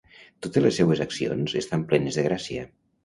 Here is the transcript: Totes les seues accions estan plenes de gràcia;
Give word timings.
Totes 0.45 0.63
les 0.65 0.79
seues 0.79 1.03
accions 1.05 1.55
estan 1.61 1.85
plenes 1.93 2.19
de 2.21 2.25
gràcia; 2.29 2.65